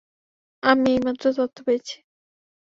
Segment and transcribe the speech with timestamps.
[0.63, 1.95] আমি এইমাত্র তথ্য পেয়েছি।